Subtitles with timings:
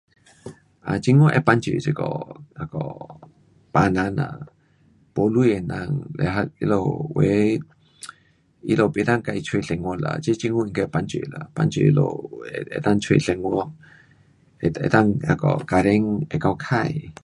[0.85, 2.03] 啊政府要帮助这个
[2.59, 2.77] 那个
[3.75, 4.23] 病人呐，
[5.13, 7.61] 没钱的人，嘞还他们有的，um
[8.67, 12.41] 意思不能自找生活啦，这政府该帮助啦，帮助他们有
[12.81, 13.47] 能够找生活，
[14.59, 16.85] 能，能够那个家庭能够花。